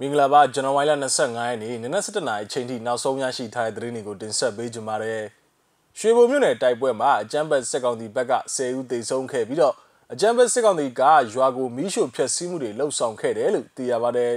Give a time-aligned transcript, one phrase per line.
[0.00, 5.24] မင်္ဂလာပါဇန်နဝါရီလ25ရက်နေ့နနက်7:00နာရီအချိန်ထိနောက်ဆုံးရရှိထားတဲ့သတင်းတွေကိုတင်ဆက်ပေးကြပါမယ်။
[5.98, 9.74] ရွှေဘုံမြို့နယ်တိုက်ပွဲမှာအကြမ်းဖက်စစ်ကောင်စီဘက်က10ဦးသေဆုံးခဲ့ပြီးတော့
[10.12, 11.02] အကြမ်းဖက်စစ်ကောင်စီက
[11.34, 14.34] ရွာကိုမီးရှို့ဖျက်ဆီးမှုတွေလှုပ်ဆောင်ခဲ့တယ်လို့သိရပါတယ်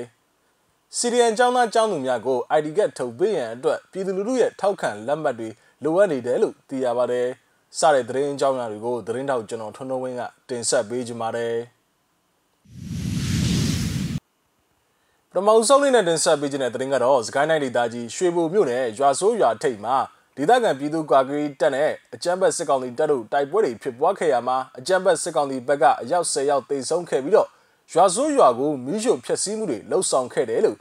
[0.98, 5.50] ။စီရီယန်ចောင်းသားចောင်းသူများကို ID ကတ်ထုတ်ပေးရန်အတွက်ပြည်သူလူထုရဲ့ထောက်ခံလက်မှတ်တွေ
[5.84, 7.28] လိုအပ်နေတယ်လို့သိရပါတယ်။
[7.80, 11.30] စတဲ့သတင်းအကြောင်းအရာတွေကိုသတင်းထောက်ကျွန်တော်ထွန်းထွန်းဝင်းကတင်ဆက်ပေးကြပါ
[15.46, 19.96] မယ်။ပထမဆုံးလေးနဲ့တင်ဆက်ပေးခြင်းတဲ့သတင်းကတော့စကိုင်းတိုင်းဒေသကြီးရွှေဘိုမြို့နယ်ရွာဆိုးရွာထိပ်မှာ
[20.38, 27.48] ဒေသခံပြည်သူ့ကာကွယ်တပ်နဲ့အကြမ်းဖက်စစ်ကောင်စီတပ်တို့တိုက်ပွဲတွေဖြစ်ပွားခဲ့ရမှာအကြမ်းဖက်စစ်ကောင်စီဘက်ကအယောက်10ယောက်သေဆုံးခဲ့ပြီးတော့
[27.94, 30.78] ရွာဆိုးရွာကိုမီးရှို့ဖျက်ဆီးမှုတွေလှုပ်ဆောင်ခဲ့တယ်လို့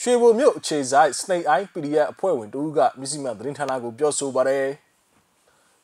[0.00, 4.66] ရွှေဘိုမြို့အခြေဆိုင် Snake Eye PDF အဖွဲ့ဝင်တူကမြစီမံသတင်းဌာနကိုပြောဆိုပါတယ်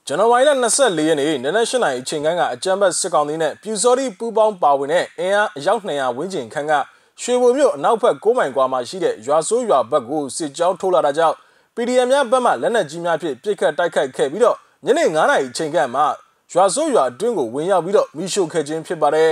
[0.07, 6.75] ဇန်နဝါရီလ24ရက်နေ့နနက်၈နာရီအချိန်ခန့်ကအကြမ်းဖက်စစ်ကောင်စီနဲ့ပြူစောတိပူးပေါင်းပါဝင်တဲ့အင်အားအယောက်200ဝန်းကျင်ခန့်က
[7.21, 11.37] ရွှေဘုံမြို့အနောက်ဘက်9မိုင်ကွာမှာရှိတဲ့ရွာဆိုးရွာဘက်ကိုစစ်ကြောင်းထိုးလာတာကြောင့်
[11.75, 16.05] PDM များဘက်မှလက်နက်ကြီးများဖြင့်ပစ်ခတ်တိုက်ခိုက်ခဲ့ပြီးတော့ညနေ9နာရီအချိန်ခန့်မှာ
[16.53, 19.31] ရွာဆိုးရွာအတွင်းကိုဝင်ရောက်ပြီးတော့မိရှို့ခဲ့ခြင်းဖြစ်ပါတယ်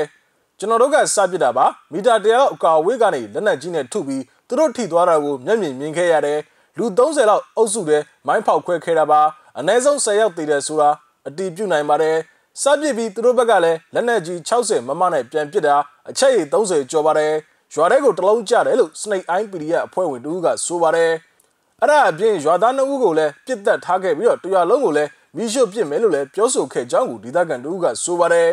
[0.59, 6.39] ကျွန်တော်တို့ကစပစ်တာပါမီတာတရာလောက်အကာအဝေးကနေလက်နက်ကြီးနဲ့ထုပြီးသူတို့ထိသွားတာကိုမျက်မြင်မြင်ခဲ့ရတယ်
[6.79, 9.21] လူ30လောက်အုပ်စုတည်းမိုင်းဖောက်ခွဲခဲ့တာပါ
[9.59, 10.91] အနည်းဆုံး10ယောက်တည်တယ်ဆိုတာ
[11.29, 12.17] အတီးပြုတ်နိုင်ပါတယ်
[12.63, 15.77] စပစ်ပြီးသူတို့ဘက်ကလည်းလက်နက်ကြီး60မမနဲ့ပြန်ပစ်တာ
[16.11, 17.33] အချက်ရည်30ကျော်ပါတယ်
[17.75, 21.13] ရွာထဲကိုတလုံးကျတယ်လို့ Snake Eye PDF အဖွဲ့ဝင်တူကဆိုပါတယ်
[21.81, 28.49] အဲ့ဒါအပြင်ရွာသားနှစ်ဦးကိုလည်းပြစ်တက်ထားခဲ့ပြီးတော့တရွာလုံးကိုလည်းမိရှုပစ်မယ်လို့လည်းပြောဆိုခဲ့ကြောင်းကိုဒေသခံတူကဆိုပါတယ်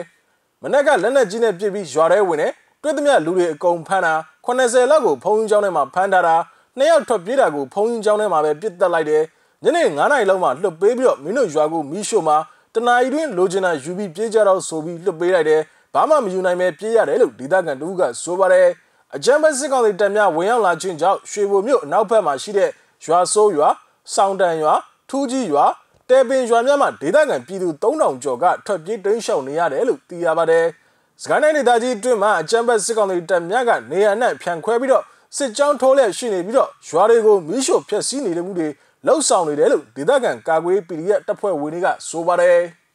[0.62, 2.48] မနေ့ကလက်နက်ကြီးနဲ့ပစ်ပြီးရွာထဲဝင်နေ
[2.82, 4.14] တွေ့သမျှလူတွေအကုန်ဖမ်းတာ
[4.46, 6.36] 80လောက်ကိုဖုံးကျောင်းထဲမှာဖမ်းထားတာ
[6.78, 9.24] နှစ်ယောက်ထွက်ပြေးတာကိုဖုံးကျောင်းထဲမှာပဲပြစ်တက်လိုက်တယ်
[9.64, 12.38] ညနေ9နာရီလောက်မှလွတ်ပေးပြီးတော့မင်းတို့ရွာကိုမိရှုမှာ
[12.74, 15.62] တနာရီတွင်လိုချင်တာယူပြီးပြေးကြတော့ဆိုပြီးလွတ်ပေးလိုက်တယ်
[15.94, 18.68] ဘာမှမယူနိုင်ပဲပြေးရတယ်လို့ဒေသခံတူကဆိုပါတယ်
[19.16, 22.70] အကြမ်းဖက်စစ်ကောင်စီတပ်များဝင်ရောက်လာခြင်းကြောင့်ရွှေဘိုမြို့အနောက်ဘက်မှာရှိတဲ့
[23.04, 23.70] ရွာဆိုးရွာ၊
[24.14, 24.74] စောင်းတန်ရွာ၊
[25.10, 25.66] ထူးကြီးရွာ
[26.10, 30.66] တဲပင်ရွာများမှာဒေသခံပြည်သူ3000ကျော်ကထွက်ပြေးတိမ်းရှောင်နေရတယ်လို့သိရပါတယ်။
[31.22, 35.04] စကိုင်းတိုင်းဒေသကြီးအတွင်းမှာအကြမ်းဖက်စစ်ကောင်စီတပ်များကနေရာနဲ့ဖြန့်ခွဲပြီးတော့
[35.38, 38.68] စစ်ကြောင်းထိုးလျက်ရှိနေပြီးတော့ရွာတွေကိုမီးရှို့ဖျက်ဆီးနေတဲ့မှုတွေ
[39.06, 42.60] လှုပ်ဆောင်နေတယ်လို့ဒေသခံကာကွယ်ပီရီရက်တပ်ဖွဲ့ဝင်တွေကဆိုပါတယ်။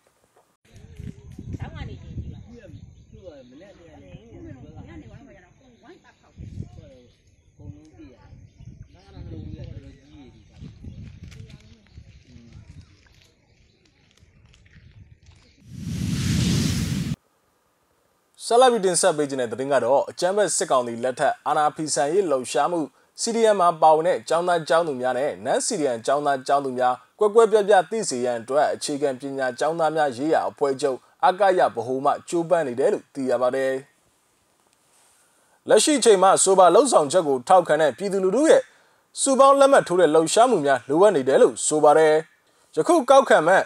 [18.52, 22.80] ဆက်လက်ပြီးတင်ဆက်ပေးခြင်းတဲ့သတင်းကတော့အကြမ်းဖက်စစ်ကောင်စီလက်ထက်အာဏာဖီဆန်ရေးလှုပ်ရှားမှု
[23.22, 33.72] CDM မှာပါဝင်တဲ့ကျောင်းသားကျောင်းသူများနဲ့နန် CDM ကျောင်းသားကျောင်းသူများကွက်ကွက်ပြပြသိစေရန်အတွက်အခြေခံပညာကျောင်းသားများရေးရာအဖွဲ့ချုပ်အကရဗဟိုမှကြိုးပမ်းနေတယ်လို့သိရပါတယ်။
[35.68, 38.62] လက်ရှိချိန်မှာဆိုပါလှုပ်ဆောင်ချက်ကိုထောက်ခံတဲ့ပြည်သူလူထုရဲ့
[39.20, 42.14] စူပေါင်းလက်မှတ်ထိုးတဲ့လှုပ်ရှားမှုများလိုအပ်နေတယ်လို့ဆိုပါတယ်။
[42.76, 43.62] ယခုကောက်ခံမဲ့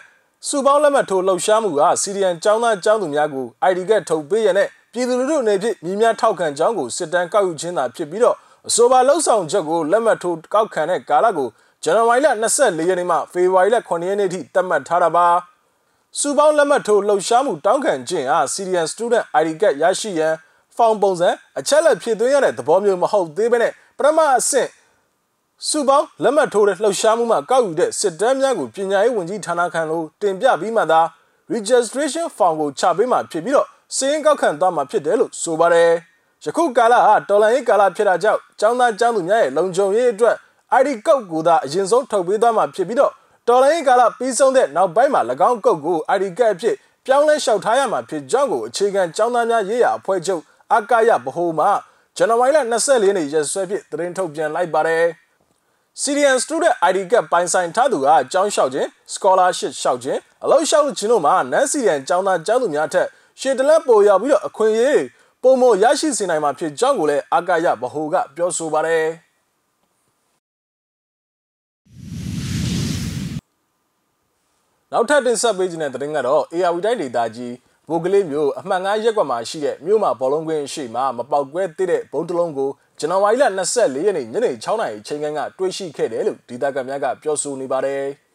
[0.47, 8.35] စူပေါင်းလက်မှတ်ထိုးလှုပ်ရှားမှုဟာစီရီယန်ကျောင်းသားကျောင်းသူများကို ID ကထုတ်ပေးရတဲ့ ပြည်သူလူထုအနေဖြင့်မြင်းများထောက်ခံကြောင်းကိုစစ်တမ်းကောက်ယူခြင်းသာဖြစ်ပြီးတော့
[8.67, 11.47] အဆိုပါလှုပ်ဆောင်ချက်ကိုလက်မှတ်ထိုးကောက်ခံတဲ့ကာလကို
[11.83, 12.27] ဇန်နဝါရီလ
[12.57, 15.27] 24ရက်နေ့မှဖေဖော်ဝါရီလ9ရက်နေ့ထိသတ်မှတ်ထားတာပါ
[16.19, 20.33] စူပေါင်းလက်မှတ်ထိုးလှုပ်ရှားမှုတောင်းခံခြင်းဟာ Syrian Student ID ကတ်ရရှိရန်
[20.75, 24.69] ဖောင်ပုံစံအချက်လက်ဖြည့်သွင်းရတဲ့သဘောမျိုးမဟုတ်သေးဘဲနဲ့ပထမအဆင့်
[25.69, 31.01] စုပေါင်းလက်မှတ်ထိုးတဲ့လှုပ်ရှားမှုမှာကောက်ယူတဲ့စစ်တမ်းများကိုပညာရေးဝန်ကြီးဌာနခံလို့တင်ပြပြီးမှသာ
[31.53, 35.92] registration form ကိုချပေးမှဖြစ်ပြီးတော့ စည်ရင်ကောက်ခံသွားမှာဖြစ်တယ်လို့ဆိုပါတယ်။
[36.44, 40.36] ယခုကာလဟာတော်လန်ရေးကာလဖြစ်တာကြောင့်ចောင်းသားចောင်းသူများရဲ့လုံခြုံရေးအတွက်
[40.80, 43.12] ID ကုတ်ကိုသာအရင်ဆုံးထုတ်ပေးသွားမှာဖြစ်ပြီးတော့
[43.48, 50.42] တော်လန်ရေးကာလပြီးဆုံးတဲ့နောက်ပိုင်းမှာ၎င်းကုတ်ကို ID ကတ်အဖြစ်ပြောင်းလဲလျှောက်ထားရမှာဖြစ်ကြောင်းကိုအခြေခံចောင်းသားများရေးရာအဖွဲ့ချုပ်
[50.74, 51.66] အကရဗဟိုမှ
[52.16, 55.04] ဇန်နဝါရီလ24ရက်နေ့ရက်စွဲဖြင့်သတင်းထုတ်ပြန်လိုက်ပါတယ်။
[56.02, 63.08] Syrian Student ID ကပိုင်ဆိုင်ထားသူကကျောင်းလျှောက်ခြင်း scholarship လျှောက်ခြင်းအလုပ်လျှောက်ခြင်းတို့မှာ non Syrian ကျောင်းသားကျောင်းသူများထက်
[63.39, 65.03] ရှေ့တလက်ပိုရောက်ပြီးတော့အခွင့်အရေး
[65.41, 69.05] ပုံမရရှိစေနိုင်မှာဖြစ်ကြောင်းကိုလည်းအာကာယဗဟိုကပြောဆိုပါတယ်
[74.91, 77.53] နောက်ထပ်တင်ဆက်ပေးခြင်းတဲ့သတင်းကတော့ AR တိုင်းဒေသကြီး
[77.89, 82.69] ဘိုကလေးမျိုးအမှန်9ရက်ကွက်မှာရှိတဲ့မြို့မှာဘောလုံးကွင်းရှိမှာမပေါက်ကွဲသေးတဲ့ဘုံတလုံးကို
[82.99, 83.45] ဇန်နဝါရီလ
[83.75, 88.03] 24ရက်နေ့ညနေ6နာရီချိန်ခန့်ကတွေ့ရှိခဲ့တယ်လို့ဒေသခံများကပြောဆိုနေပါတယ်။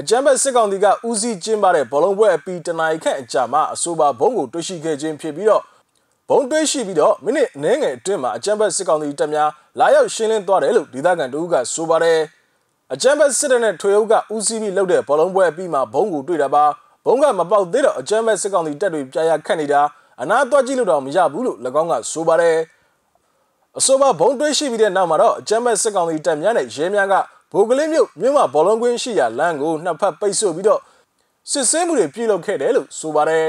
[0.00, 5.62] အကြမ်းဖက်စစ်ကောင်စီကဦးစီးကျင်းပတဲ့ဘောလုံးပွဲအပြီးတနာရီခန့်အကြာမှာအဆိုပါဘုံကိုတွေ့ရှိခဲ့ခြင်းဖြစ်ပြီးတော့
[6.28, 12.18] ဘုံတွေ့ရှိပြီးတော့မိနစ်အနည်းငယ်အတွင်းမှာအကြမ်းဖက်စစ်ကောင်စီတပ်များလာရောက်ရှင်းလင်းသွားတယ်လို့ဒေသခံတို့ကဆိုပါတယ်။
[12.92, 16.64] အကြမ်းဖက်စစ်တပ်နဲ့ထွေအုပ်ကဦးစီးပြီးလုပ်တဲ့ဘောလုံးပွဲအပြီးမှာဘုံကိုတွေ့တာပါ
[17.06, 19.80] ဘုံကမပေါက်သေးတော့အကြမ်းဖက်စစ်ကောင်စီတပ်တွေပြာရခတ်နေတာ
[20.22, 22.56] အနာသွားကြည့်လို့တော့မရဘူးလို့၎င်းကဆိုပါတယ်။
[23.78, 27.14] အဆိုပါဘုံတွဲရှိပြီးတဲ့နောက်မှာတော့အကြမ်းဖက်စစ်ကောင်စီတပ်များနဲ့ရဲများက
[27.54, 30.80] ဗိုလ်ကလေးမြို့မြို့မှာဘောလုံးကွင်းရှိရာလမ်းကိုနှစ်ဖက်ပိတ်ဆို့ပြီးတော့
[31.50, 33.48] စစ်ဆေးမှုတွေပြုလုပ်ခဲ့တယ်လို့ဆိုပါတယ်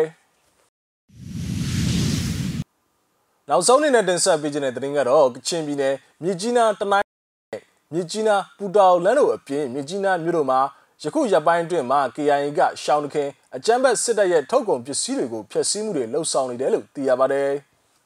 [3.50, 7.10] နောက်ဆုံးအနေနဲ့တင်ဆက်ပေးခြင်းတဲ့သတင်းကတော့ကချင်ပြည်နယ်မြစ်ကြီးနားတနိုင်း
[7.52, 7.62] နဲ့
[7.94, 10.60] မြစ်ကြီးနားပူတောင်လမ်းတို့အပြင်မြစ်ကြီးနားမြို့တို့မှာ
[11.04, 17.50] ယခုရက်ပိုင်းအတွင်းမှာ KIA ကရှောင်းတခင်အကြမ်းဖက်စစ်တပ်ရဲ့ထုတ်ကုန်ပစ္စည်းတွေကိုဖျက်ဆီးမှုတွေလှုပ်ဆောင်နေတယ်လို့သိရပါတယ်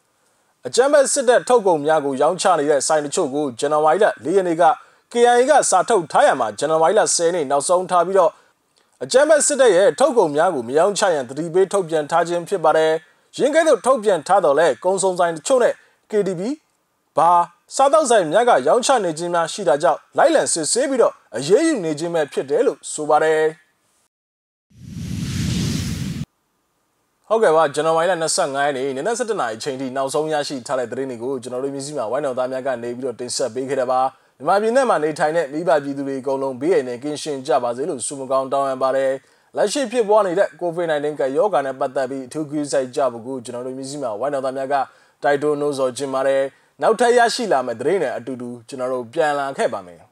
[0.68, 4.64] ။အကြမ်းဖက်စစ်တပ်ထုတ်ကုန်များကိုရောင်းချနေတဲ့ဆိုင်တချို့ကိုဇန်နဝါရီလ၄ရက်နေ့က
[5.12, 8.32] KIA ကစာထုတ်ထားရမှာဇန်နဝါရီလ10ရက်နေ့နောက်ဆုံးထားပြီးတော့
[9.04, 12.92] အကြမ်းဖက်စစ်တပ်ရဲ့ထုတ်ကုန်များကိုမရောင်းချရန်တတိပေးထုတ်ပြန်ထားခြင်းဖြစ်ပါတယ်။
[13.38, 15.74] ရင်းကဲ့သို့ထုတ်ပြန်ထားတော့လဲကုံစုံဆိုင်တချို့နဲ့
[16.12, 16.42] KDB
[17.18, 17.32] ဘာ
[17.76, 23.42] စားတောက်ဆိုင်များကရောင်းချနေခြင်းများရှိတာကြောင့်လိုက်လံစစ်ဆေးပြီးတော့အရေးယူနေခြင်းပဲဖြစ်တယ်လို့ဆိုပါတယ်
[27.28, 34.02] ဟုတ်ကဲ့ပါဇန်နဝါရီလ25ရက်နေ့နနက်7:00နာရီချိန်ထိနောက်ဆုံးရရှိထားတဲ့သတင်းတွေကိုကျွန်တော်တို့မျိုးစိမှာဝိုင်းတော်သားများကနေပြီးတော့တင်ဆက်ပေးခဲ့တာပါ
[34.40, 39.12] မြန်မာပြည်နဲ့မှာနေထိုင်တဲ့မိဘပြည်သူတွေအကုန်လုံးဘေးရည်နဲ့ကင်းရှင်းကြပါစေလို့ဆုမကောင်းတောင်းအပ်ပါတယ်
[39.56, 44.76] လက်ရှိဖြစ်ပွားနေတဲ့ COVID-19 ကရောဂါနဲ့ပတ်သက်ပြီးအထူးကူးစိုက်ကြဖို့ကိုကျွန်တော်တို့မျိုးစိမှာဝိုင်းတော်သားများက
[45.24, 46.42] တိုက်တွန်းနှိုးဆော်ခြင်းပါတယ်
[46.82, 50.09] နောက်ထပ်ရရှိလာမယ့်သတင်းတွေအတူတူကျွန်တော်တို့ပြန်လာခဲ့ပါမယ်